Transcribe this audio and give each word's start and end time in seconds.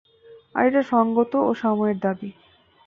আর 0.55 0.63
এটা 0.69 0.81
সংগত 0.93 1.31
ও 1.39 1.51
সময়ের 1.55 1.97
দাবি। 1.99 2.29